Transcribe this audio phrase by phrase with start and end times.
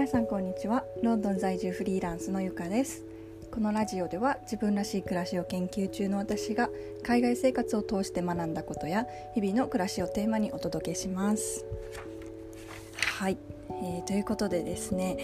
[0.00, 0.86] 皆さんこんにちは。
[1.02, 3.04] ロンドン在住フリーランスのゆかです。
[3.50, 6.70] このラジオでは自分らしい暮らしを研究中の私が
[7.02, 11.66] 海外生活を通して学んだことや日々の暮らしをテーマにお届けします。
[12.96, 13.36] はい、
[13.68, 15.16] えー、ということでですね、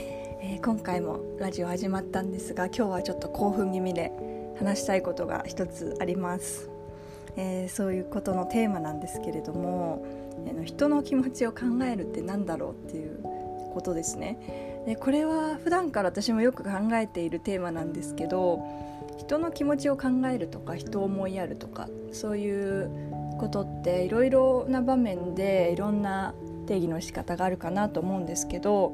[0.43, 4.12] えー、今回もラジオ始まったんですが今日はちょっと興奮気味で
[4.59, 6.69] 話したいことが一つあります、
[7.38, 10.05] えー、そういうことのテーマなんですけれども、
[10.47, 13.23] えー、人の気持ちを考えるって何だろうっていう
[13.77, 14.38] ことですね。
[14.87, 18.61] でこれは普段から私もよく考えているテーマなんですけど
[19.19, 22.91] 人の気持ちを考えるとか人を思いやるとかそういう
[23.39, 26.35] ことっていろいろな場面でいろんな
[26.67, 28.93] 定義の仕方があるかなと思うんですけど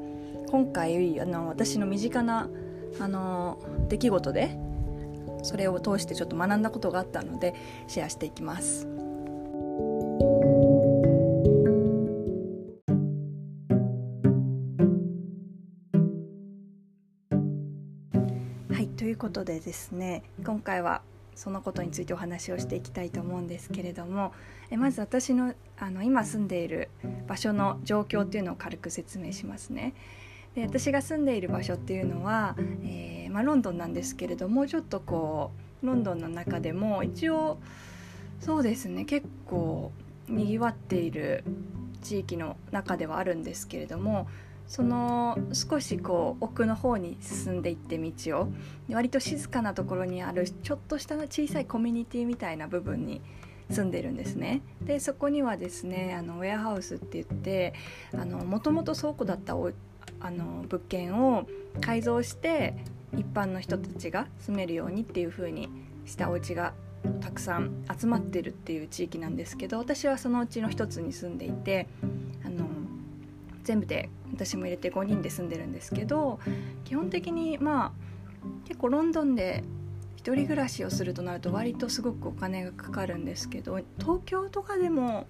[0.49, 2.49] 今回あの私の身近な
[2.99, 4.57] あの出来事で
[5.43, 7.53] それを通してちょっと学んだことがあったので
[7.87, 8.92] シェアしていきます。
[19.23, 21.01] ことでですね今回は
[21.33, 24.33] そのことについてお話をしていきたいと思うんですけれども
[24.69, 26.89] えまず私のあの今住んでいる
[27.25, 29.93] 場所の状況っていうのを軽く説明しますね。
[30.55, 35.51] で私が住んでいる場所っていうのは、えー、まあ、ロンドンなんですけれどもちょっとこ
[35.81, 37.59] うロンドンの中でも一応
[38.41, 39.93] そうですね結構
[40.27, 41.45] にぎわっている
[42.01, 44.27] 地域の中ではあるんですけれども
[44.73, 48.47] その少しこう奥の方に進んでいって道を。
[48.89, 53.21] 割と静かなところにあるちょっとした小さいコミュニティみたいな部分に
[53.69, 54.61] 住んでるんですね。
[54.81, 57.75] でそこにはですねあのウェアハウスって言って
[58.47, 61.45] もともと倉庫だったあの物件を
[61.79, 62.73] 改造して
[63.15, 65.69] 一般の人たちが住めるようにっていう風に
[66.05, 66.73] したお家が
[67.21, 71.87] たくさん集まってるっていう地域なんですけど私はそのうちの一つに住んでいて
[73.63, 76.39] 全部で私も入れて5人で住んでるんですけど
[76.83, 77.91] 基本的にまあ
[78.67, 79.63] 結構ロンドンで
[80.23, 85.27] 1人暮らしをするとなると割とすごくお金がかかるんですけど東京とかでも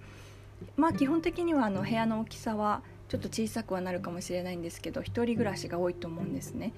[0.76, 6.72] まあ基本的にはあの部屋の大きさはちょっと小さくはなるかもしれないんですけど1人暮らしが多いと思うんですね。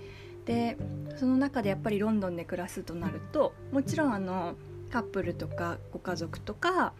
[0.45, 0.77] で
[1.17, 4.55] その中でやっぱりロンドンで暮らすとなるともちろんあの
[4.91, 6.93] カップルとかご家族とか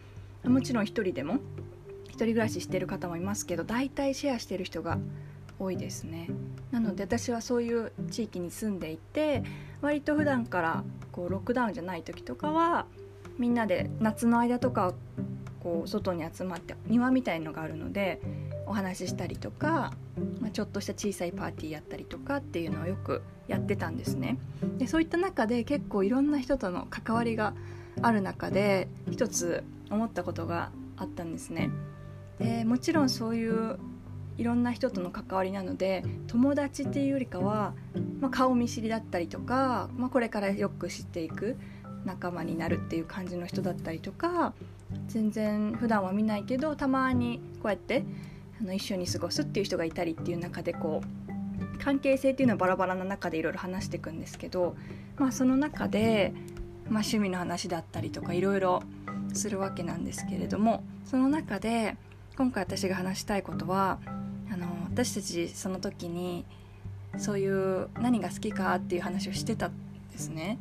[0.45, 1.39] もちろん1人でも
[2.25, 4.99] 人暮らししてる方もいますけど大体シェアしてる人が
[5.59, 6.29] 多いですね。
[6.71, 9.43] なので私はそういう地域に住んでいて
[9.81, 12.87] 割と普段からこうロックダウンじゃない時とかは
[13.39, 14.95] みんなで夏の間とか
[15.63, 18.21] こう外に集まって庭みたいのがあるので
[18.67, 19.93] お話ししたりとか、
[20.41, 24.39] まあ、ちょっとした小さいパーティーやったりとかっていうのをよくやってたんですね。
[24.79, 27.55] でそういった中で結構いろんな人との関わりが
[28.03, 31.71] ある中で一つ思ったことがあったんですね。
[32.39, 33.79] でもちろんそういう
[34.39, 37.75] いろんな人との関わりなので友達っていうよりかは、
[38.21, 41.57] まあ、顔見知りだったりとか、まあ、これからよく知っていく
[42.05, 44.53] 仲間になるっていう感じの人だったりとか
[45.09, 48.05] 全然普段は見ないけどたまにこうやって
[48.61, 54.77] あの一緒に過ごすっていう人がいたりっていう中でこう関係性っていうのはバラバラな中でいろいろ話していくんですけど、
[55.19, 56.33] まあ、その中で、
[56.85, 58.83] まあ、趣味の話だったりとかいろいろ
[59.35, 61.97] するわけなんですけれどもその中で
[62.37, 63.99] 今回私が話したいことは
[64.53, 66.45] あの私たちその時に
[67.17, 69.73] そういう何が好きかっていう話をしてたん
[70.13, 70.59] ですね。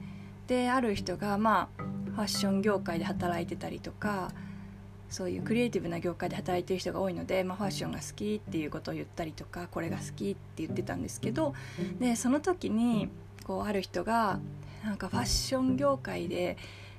[0.47, 4.31] である人がまあファッション業界で働いてたりとか
[5.09, 11.53] そういうクリエイティブな業界で働いてる人が多いので、まあ、ファッションが好きっていうことを言ったりとかこれが好きって言ってたんですけど
[11.99, 13.09] でその時に
[13.43, 14.39] こうある人が
[14.83, 16.57] なんかファッション業界で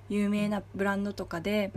[0.08, 1.72] 有名なブランドとかで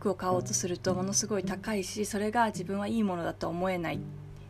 [0.00, 3.98] 服を買おうとするとものすごい高いしそれが自分はいいものだと思えないっ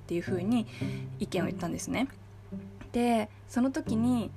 [0.06, 0.66] ていう風に
[1.18, 2.08] 意見を言ったんですね。
[2.92, 4.30] でその時に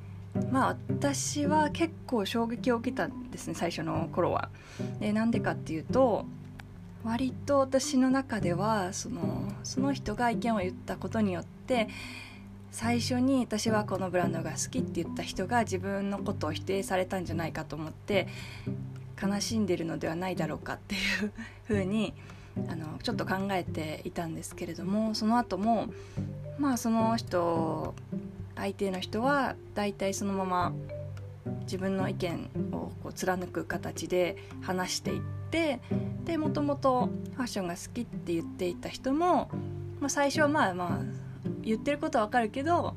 [0.52, 4.50] まあ私は結構衝撃を受けたんですね最初の頃は。
[5.00, 6.26] でなんでかっていうと
[7.04, 11.90] 割と私の中ではそのその人が意見を言ったことによって
[12.72, 18.28] 最初に私はこのブランドが好きって言った人が自分のことを否定されたんじゃないかと思って
[19.22, 21.32] 悲しんでるのではないだろうかっていう
[21.66, 22.14] ふうに
[22.68, 25.88] あのちょっと考えていたんですけれどもその後も
[26.58, 27.96] まあその人
[28.56, 30.74] 相手の人は大体そのまま
[31.62, 35.80] 自分の意見をこう貫く形で話していって
[36.26, 39.50] でもともとファッションが好きって言っていた人も、
[40.00, 41.34] まあ、最初はまあまあ
[41.64, 42.96] 言ってることはわかるけど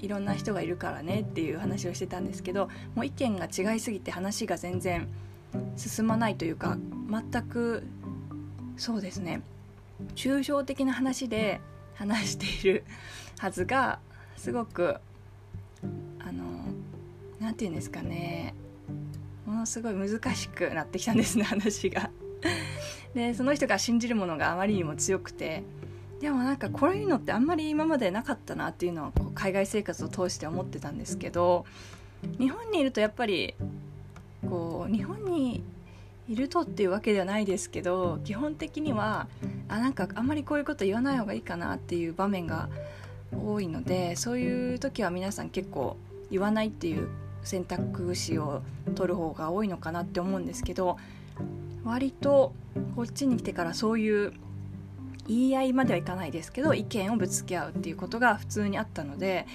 [0.00, 5.08] いろんな人がいるからねっていう話をしてたんですけどもう意見が違いすぎて話が全然
[5.76, 6.76] 進まないというか
[7.10, 7.86] 全く
[8.76, 9.42] そうですね。
[10.16, 11.60] 抽象的な話で
[11.94, 12.84] 話している
[13.38, 14.00] はずが
[14.36, 14.96] すごく
[16.18, 16.42] あの
[17.40, 18.54] 何て言うんですかね。
[19.46, 22.10] ものすごい難しくなってきたんですね話が。
[23.14, 25.62] でその人が信じるものがあまりにも強くて。
[26.20, 31.66] でもなんかこういうのってあんまり今までなかったなっていうのはこう海外生活を通して思ってたんですけど
[32.38, 33.54] 日本にいるとやっぱり
[34.48, 35.62] こう日本に
[36.28, 39.26] いるとっていうわけではないですけど基本的には
[39.68, 42.68] あなんかあんまりこういうこと言わない方がいいかなっていう場面が
[43.32, 45.96] 多いのでそういう時は皆さん結構
[46.30, 47.08] 言わないっていう
[47.42, 48.62] 選択肢を
[48.94, 50.96] 取る方が多いのかなって思うんですけど
[51.84, 52.54] 割と
[52.96, 54.32] こっちに来てからそういう
[55.26, 59.46] 言い合いまではいかないですけど意見をぶつけ合うっていうことが普通にあったので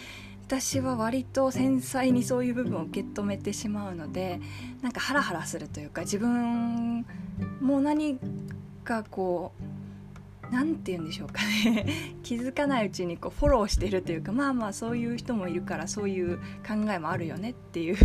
[0.49, 4.41] 私は割と繊細にそういう部分を受け止めてしまうので
[4.81, 7.05] なんかハラハラするというか自分
[7.61, 8.17] も何
[8.83, 9.51] かこ
[10.51, 11.85] う何て言うんでしょうかね。
[12.23, 17.97] 気づかないうちにこうフォローしてるというかまあまあそういう人もいるからそういう考えもあるよねっていう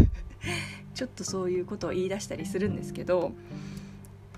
[0.94, 3.32] ちょっとそういうことを言い出したりするんですけど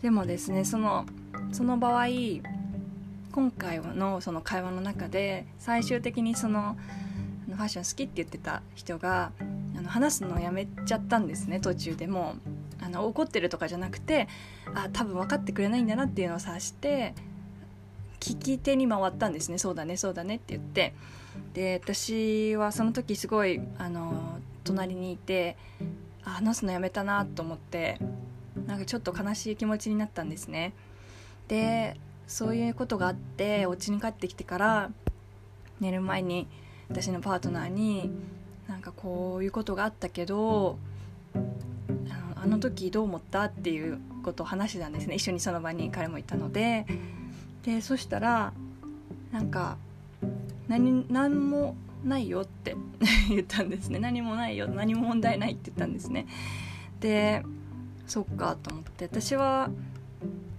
[0.00, 1.06] でもですねその
[1.50, 2.06] その場合
[3.32, 6.76] 今回のその会話の中で最終的にその
[7.56, 9.32] ファッション好きって言ってた人が
[9.76, 12.34] あの話すのをやめちゃったんですね途中でも。
[12.78, 14.28] あの怒ってるとかじゃなくて
[14.74, 17.14] あ多分分かってくれないんだなっていうのを察して
[18.20, 19.58] 聞き手に回ったんですね。
[19.58, 20.94] そうだねそうだねって言って。
[21.52, 25.56] で私はその時すごいあの隣にいて
[26.24, 27.98] あ話すのやめたなと思って
[28.66, 30.72] なんかちょっと悲しい気持ちになったんですね。
[31.48, 34.90] でそういうことがあってお家に帰ってきてから
[35.80, 36.48] 寝る前に
[36.88, 38.10] 私のパートナーに
[38.68, 40.78] なんかこういうことがあったけど
[42.46, 45.16] あの時どう思ったっていうことを話してたんですね。
[45.16, 46.86] 一緒にその場に彼もいたので。
[47.64, 48.52] でそしたら
[49.32, 49.76] なんか
[50.68, 51.74] 何何も
[52.04, 52.76] ないよって
[53.28, 53.98] 言ったんですね。
[53.98, 56.26] 何もないよ何も問題ないって言ったんですね。
[57.00, 57.42] で
[58.06, 59.06] そっかと思って。
[59.06, 59.70] 私は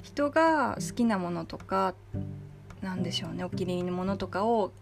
[0.03, 1.95] 人が好きなものとか
[2.81, 3.45] なんでしょうね。
[3.45, 4.73] お気に入りのものとかを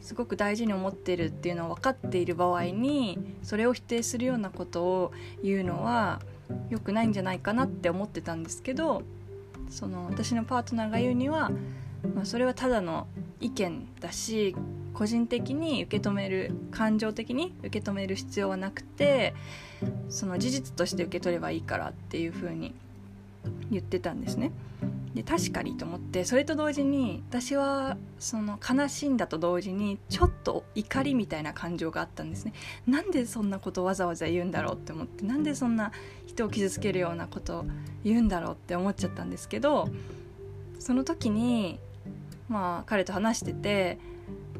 [0.00, 5.12] すごく大事に思ってるっていうのを分かっている場合にそれを否定するようなことを
[5.42, 6.20] 言うのは
[6.68, 9.02] 良くないんじゃないかなって思ってたんですけど
[9.68, 11.50] その私のパートナーが言うには、
[12.14, 13.06] まあ、それはただの
[13.40, 14.54] 意見だし
[14.92, 19.34] 個人的に受け止める感情的に受け止める必要はなくて
[20.08, 22.74] その事実として受け取ればいいからっていう風に
[23.70, 24.50] 言ってたんですね。
[25.14, 32.52] で確かにと思ってそれと同時に私はその悲しんだと同時にちょっと怒りみたいな感情があったんですね。
[32.86, 35.90] なんでそんなことわざわざ言うんだろうって思ってなんでそんな
[36.26, 37.64] 人を傷つけるようなこと
[38.04, 39.88] 言うんだろうって思っちゃったんですけど
[40.78, 41.80] その時に
[42.48, 43.98] まあ彼と話してて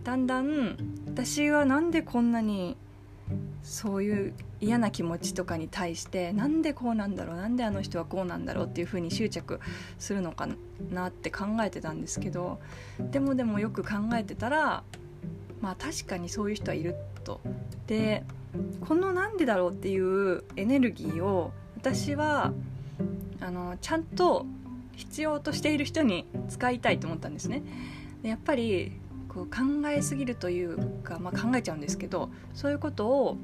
[0.02, 0.76] だんだん
[1.06, 2.76] 私はなんでこんなに
[3.62, 9.60] そういう嫌な気持ちとかに対してなんでこうなんだろうなんであの人はこうなんだろうっていう風に執着
[9.98, 10.48] するのか
[10.90, 12.60] なって考えてたんですけど
[12.98, 14.82] でもでもよく考えてたら
[15.60, 16.94] まあ確かにそういう人はいる
[17.24, 17.40] と。
[17.86, 18.24] で
[18.80, 22.52] このなんでだろうっていうエネルギーを私は
[23.40, 24.46] あのちゃんと
[24.96, 27.62] 必要としている人に使いたいと思ったんですね。
[28.22, 28.92] でやっぱり
[29.32, 33.36] こう考えすぎるというか、まあ、考えちゃうんですけどそういうことを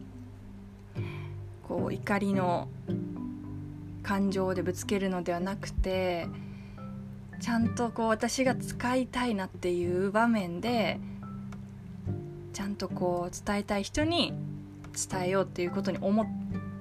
[1.69, 2.69] こう怒りの
[4.03, 6.27] 感情でぶつけるのではなくて
[7.41, 10.99] ちゃんとこう私が使いたいなっていう場面で
[12.53, 14.33] ちゃんとこう伝えたい人に
[15.11, 16.27] 伝えようっていうことに思っ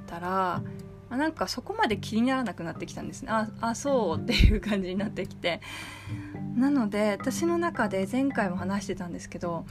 [0.08, 0.64] たら
[1.10, 3.32] なんかそこまで気にならなくなってきたんですね。
[3.32, 5.62] ああそうっていう感じになってきて。
[6.56, 9.66] なので私の中で前回も話してたんですけど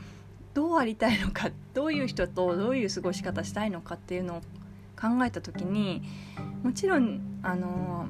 [0.53, 4.41] どうありたいのかどういう人とどういう過ごし方したいのかっていうのを
[5.01, 6.03] 考えた時に
[6.63, 8.07] もちろんあの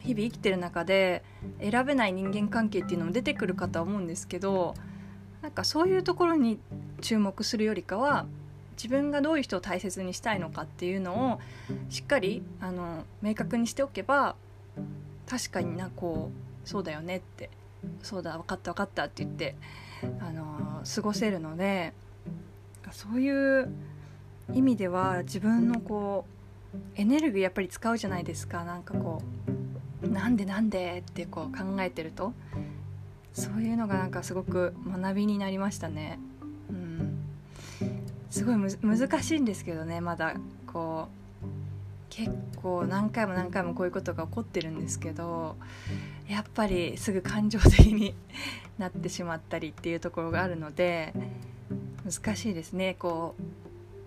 [0.00, 1.24] 日々生きてる中で
[1.60, 4.74] 選べない人間関係っていうのも出てくるかとは思うんですけど
[5.42, 6.58] なんかそういうところに
[7.00, 8.26] 注目するよりかは
[8.76, 11.40] 自分がどういう人を大切にしたいのかっていうのを
[11.90, 14.36] しっかりあの明確にしておけば
[15.26, 16.30] 確かになこ
[16.64, 17.50] うそうだよねって
[18.02, 19.56] そうだ分かった分かったって言って
[20.20, 21.92] あの過ごせるので
[22.92, 23.72] そういう
[24.54, 26.24] 意味では自分のこ
[26.74, 28.64] うエネルギーやっぱり使うじゃないですか。
[28.64, 29.22] なんかこ
[30.02, 32.32] うなんでなんでってこう考えてると
[33.32, 36.18] そういうのがなんかすごく学びになりましたね。
[36.70, 37.18] うん。
[38.30, 40.34] すごい難しいんですけどねまだ
[40.66, 41.08] こ
[41.42, 41.46] う
[42.10, 45.56] 結構何回も何回もこういうことが起こってるんですけど
[46.28, 48.14] やっぱりすぐ感情的に
[48.78, 51.12] なってしまったりっていうところがあるので
[52.04, 53.42] 難しいですねこう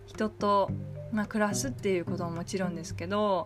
[0.07, 0.69] 人と、
[1.11, 3.43] まあ、暮らすっていうことももちろんですけど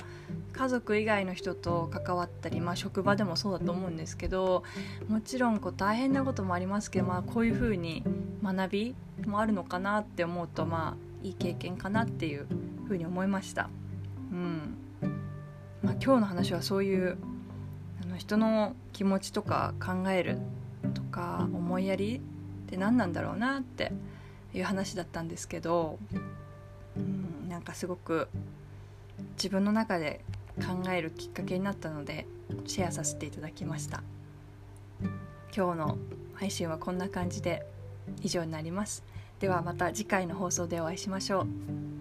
[0.53, 4.63] 家族以外の人と関わったり、まあ、職場でもそうだと思うんですけど
[5.07, 8.03] もちろんこう大変なこともありますけど、まあ、こういうふうに
[8.43, 12.45] 学びもあるのかなって思うとまあいい経験かなっていう
[12.87, 13.69] ふうに思いました。
[14.31, 14.77] うん
[15.81, 17.17] まあ、今日の話はそういう
[18.01, 20.37] あの人の気持ちとか考える
[20.93, 23.91] とか思いやりって何なんだろうなって
[24.53, 25.99] いう話だったんですけど、
[26.97, 28.27] うん、なんかすごく
[29.37, 30.21] 自分の中で
[30.57, 32.25] 考えるきっかけになったので
[32.65, 34.03] シェアさせていただきました。
[35.55, 35.97] 今日の
[36.33, 37.65] 配信はこんな感じで
[38.21, 39.03] 以上になります。
[39.39, 41.94] ではまた次回の放送でお会いしましょう。